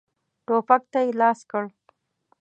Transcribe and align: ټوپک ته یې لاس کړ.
ټوپک 0.45 0.83
ته 0.91 0.99
یې 1.05 1.13
لاس 1.21 1.39
کړ. 1.51 1.65